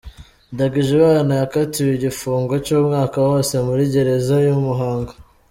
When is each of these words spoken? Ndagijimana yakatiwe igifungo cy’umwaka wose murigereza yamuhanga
Ndagijimana 0.53 1.31
yakatiwe 1.41 1.89
igifungo 1.93 2.53
cy’umwaka 2.65 3.17
wose 3.27 3.53
murigereza 3.65 4.35
yamuhanga 4.47 5.13